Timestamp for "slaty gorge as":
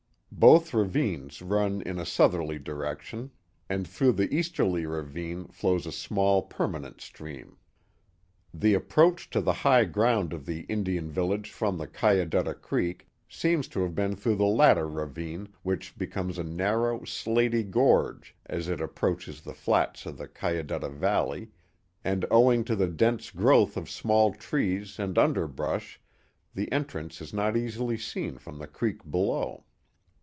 17.03-18.67